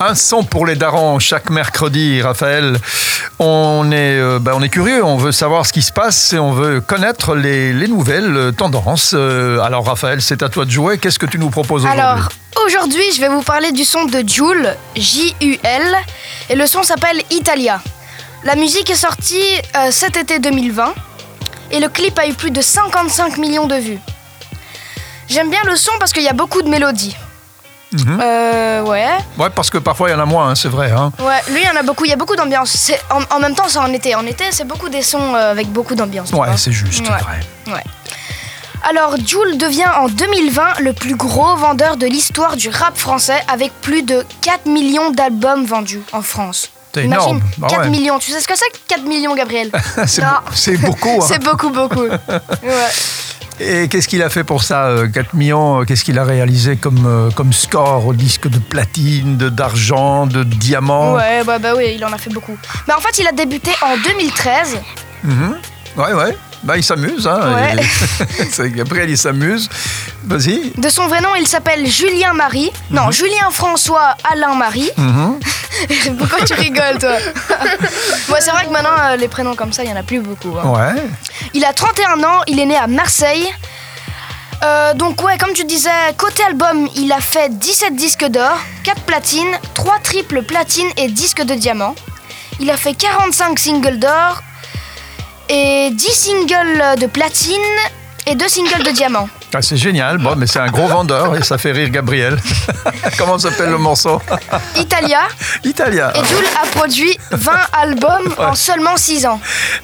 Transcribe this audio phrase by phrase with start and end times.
[0.00, 2.78] Un son pour les darons chaque mercredi, Raphaël.
[3.40, 6.38] On est, euh, bah, on est curieux, on veut savoir ce qui se passe et
[6.38, 9.10] on veut connaître les, les nouvelles euh, tendances.
[9.18, 10.98] Euh, alors, Raphaël, c'est à toi de jouer.
[10.98, 12.00] Qu'est-ce que tu nous proposes aujourd'hui?
[12.00, 12.28] Alors,
[12.64, 15.96] aujourd'hui, je vais vous parler du son de Joule, J-U-L,
[16.48, 17.80] et le son s'appelle Italia.
[18.44, 19.42] La musique est sortie
[19.90, 20.94] cet été 2020
[21.72, 23.98] et le clip a eu plus de 55 millions de vues.
[25.28, 27.16] J'aime bien le son parce qu'il y a beaucoup de mélodies.
[27.92, 28.20] Mhm.
[28.22, 29.06] Euh, ouais.
[29.38, 30.90] Ouais, parce que parfois il y en a moins, hein, c'est vrai.
[30.90, 31.10] hein.
[31.20, 32.92] Ouais, lui, il y en a beaucoup, il y a beaucoup d'ambiance.
[33.10, 34.14] En, en même temps, c'est en été.
[34.14, 36.30] En été, c'est beaucoup des sons euh, avec beaucoup d'ambiance.
[36.32, 37.16] Ouais, c'est juste, Ouais.
[37.16, 37.40] vrai.
[37.74, 37.84] Ouais.
[38.88, 43.72] Alors, Joule devient en 2020 le plus gros vendeur de l'histoire du rap français avec
[43.80, 46.70] plus de 4 millions d'albums vendus en France.
[46.94, 47.40] C'est énorme.
[47.62, 47.88] Ah 4 ouais.
[47.90, 48.18] millions.
[48.18, 49.70] Tu sais ce que c'est que 4 millions, Gabriel?
[50.06, 51.08] C'est beaucoup.
[51.22, 51.24] hein.
[51.28, 52.00] C'est beaucoup, beaucoup.
[52.62, 52.90] Ouais.
[53.60, 56.76] Et qu'est-ce qu'il a fait pour ça euh, 4 millions, euh, qu'est-ce qu'il a réalisé
[56.76, 61.14] comme, euh, comme score au disque de platine, de, d'argent, de diamant?
[61.14, 62.56] Ouais, bah, bah oui, il en a fait beaucoup.
[62.86, 64.78] Mais en fait, il a débuté en 2013.
[65.24, 65.56] Mhm.
[65.96, 66.36] Ouais, ouais.
[66.62, 67.26] Bah, il s'amuse.
[67.26, 67.54] Hein.
[67.54, 67.76] Ouais.
[68.64, 69.68] Il- Gabriel, il s'amuse.
[70.24, 70.72] Vas-y.
[70.76, 72.70] De son vrai nom, il s'appelle Julien Marie.
[72.90, 74.90] Non, Julien François Alain Marie.
[74.96, 75.38] Mhm.
[76.18, 77.16] Pourquoi tu rigoles, toi
[78.40, 80.56] c'est vrai que maintenant, euh, les prénoms comme ça, il y en a plus beaucoup.
[80.58, 80.68] hein.
[80.94, 81.02] Ouais.
[81.54, 83.48] Il a 31 ans, il est né à Marseille.
[84.62, 89.02] Euh, donc ouais, comme tu disais, côté album, il a fait 17 disques d'or, 4
[89.02, 91.94] platines, 3 triples platines et disques de diamant.
[92.60, 94.42] Il a fait 45 singles d'or
[95.48, 97.54] et 10 singles de platine
[98.26, 99.28] et 2 singles de diamant.
[99.54, 100.18] Ah, c'est génial.
[100.18, 102.36] Bon, mais c'est un gros vendeur et ça fait rire Gabriel.
[103.18, 104.20] Comment s'appelle le morceau
[104.76, 105.20] Italia
[105.64, 106.12] Italia.
[106.14, 109.40] et Jules a produit 20 albums en seulement 6 ans.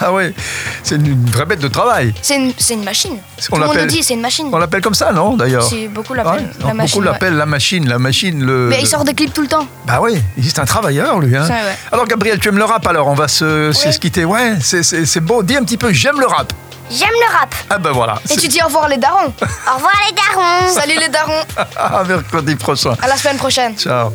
[0.00, 0.34] Ah ouais,
[0.82, 2.12] c'est une vraie bête de travail.
[2.20, 3.18] C'est une, une machine.
[3.50, 4.48] On Tout le monde dit, c'est une machine.
[4.52, 5.68] On l'appelle comme ça, non D'ailleurs.
[5.90, 6.48] Beaucoup Ouais, l'appellent.
[6.64, 6.94] la machine.
[6.94, 7.12] beaucoup ouais.
[7.12, 8.68] l'appellent la machine, la machine, le.
[8.68, 9.66] Mais il sort des clips tout le temps.
[9.86, 11.34] Bah oui, c'est un travailleur lui.
[11.36, 11.46] Hein.
[11.46, 11.54] Ça.
[11.92, 13.92] Alors Gabriel, tu aimes le rap alors On va se, Oui.
[13.92, 14.24] se quitter.
[14.24, 15.42] Ouais, c'est beau.
[15.42, 16.52] Dis un petit peu, j'aime le rap.
[16.90, 17.54] J'aime le rap.
[17.68, 18.18] Ah ben voilà.
[18.30, 19.26] Et tu dis au revoir les darons.
[19.68, 21.42] Au revoir les darons Salut les darons.
[21.76, 22.94] À mercredi prochain.
[23.02, 23.76] À la semaine prochaine.
[23.76, 24.12] Ciao.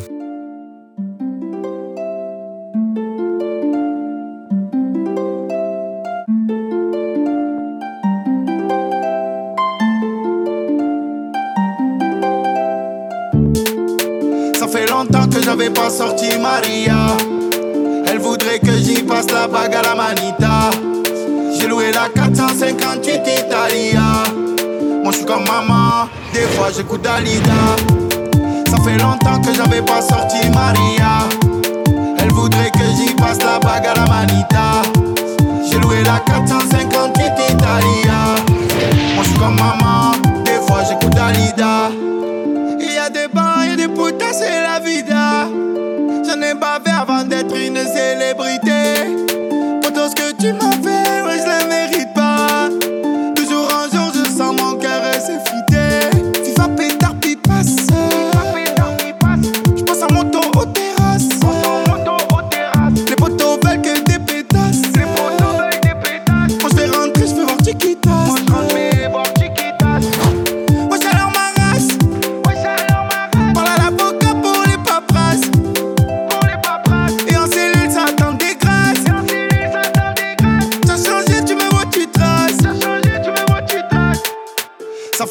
[14.58, 17.08] Ça fait longtemps que j'avais pas sorti Maria.
[18.06, 20.70] Elle voudrait que j'y passe la bague à la manita.
[21.62, 24.24] J'ai loué la 458 Italia.
[25.04, 27.76] Moi je suis comme maman, des fois j'écoute Dalida.
[28.68, 31.28] Ça fait longtemps que j'avais pas sorti Maria.
[32.18, 34.82] Elle voudrait que j'y passe la bague à la manita.
[35.64, 38.34] J'ai loué la 458 Italia.
[39.14, 41.92] Moi je suis comme maman, des fois j'écoute Dalida.
[42.80, 45.46] Il y a des bars et des putains, c'est la vida.
[46.26, 49.30] J'en ai bavé avant d'être une célébrité.
[49.80, 51.01] Pourtant, ce que tu m'as fait,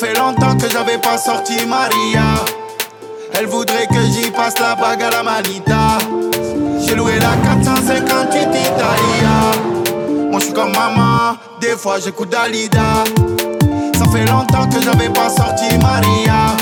[0.01, 2.23] fait longtemps que j'avais pas sorti Maria.
[3.34, 6.00] Elle voudrait que j'y passe la bague à la manita.
[6.79, 9.35] J'ai loué la 458 Italia.
[10.31, 13.03] Moi, je suis comme maman, des fois j'écoute Dalida.
[13.94, 16.56] Ça fait longtemps que j'avais pas sorti Maria.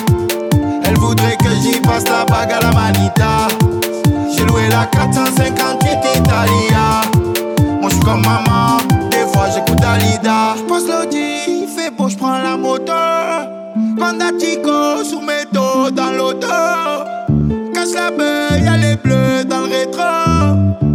[0.84, 3.48] Elle voudrait que j'y passe la bague à la manita.
[4.36, 7.02] J'ai loué la 458 Italia.
[7.80, 8.49] Moi je suis comme maman,
[10.22, 12.92] J'passe l'audi, il fait beau, j'prends la moto.
[13.98, 16.48] Pandatico sous mes dos dans l'auto.
[17.74, 20.89] Cache la beuille, y'a les bleus dans le rétro.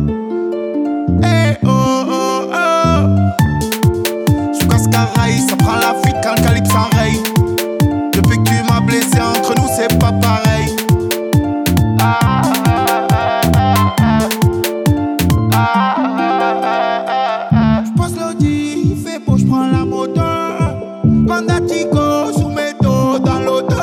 [23.20, 23.74] Dans l'auto,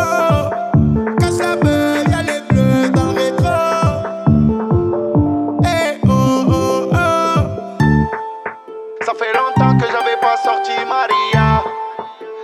[1.20, 3.34] les bleus dans le
[5.66, 7.40] eh, oh, oh, oh.
[9.06, 11.64] ça fait longtemps que j'avais pas sorti Maria.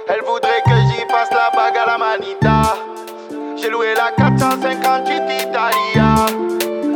[0.07, 2.77] Elle voudrait que j'y passe la bague à la manita.
[3.57, 6.25] J'ai loué la 450 d'Italia.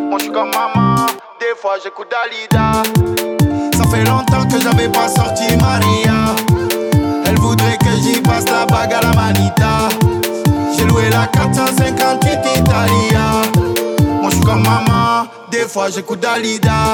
[0.09, 1.05] Moi, je suis comme maman,
[1.39, 2.83] des fois j'écoute d'Alida.
[3.77, 6.35] Ça fait longtemps que j'avais pas sorti Maria.
[10.77, 13.41] J'ai loué la 458 Italia.
[14.21, 16.93] Moi j'suis comme maman, des fois j'écoute Dalida.